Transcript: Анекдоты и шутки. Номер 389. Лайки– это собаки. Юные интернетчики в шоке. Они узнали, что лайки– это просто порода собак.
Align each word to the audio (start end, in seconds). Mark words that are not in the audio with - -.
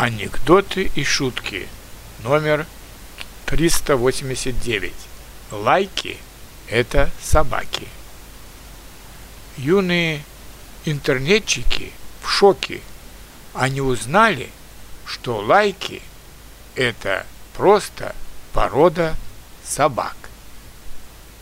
Анекдоты 0.00 0.90
и 0.94 1.04
шутки. 1.04 1.68
Номер 2.20 2.66
389. 3.44 4.94
Лайки– 5.50 6.16
это 6.70 7.10
собаки. 7.22 7.86
Юные 9.58 10.24
интернетчики 10.86 11.92
в 12.22 12.30
шоке. 12.30 12.80
Они 13.52 13.82
узнали, 13.82 14.48
что 15.04 15.36
лайки– 15.36 16.00
это 16.76 17.26
просто 17.52 18.16
порода 18.54 19.16
собак. 19.62 20.16